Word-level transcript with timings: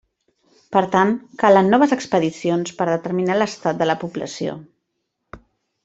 Per 0.75 0.81
tant, 0.95 1.11
calen 1.43 1.69
noves 1.73 1.93
expedicions 1.97 2.73
per 2.81 2.87
a 2.87 2.91
determinar 2.95 3.37
l'estat 3.41 3.83
de 3.83 3.89
la 3.93 3.99
població. 4.07 4.61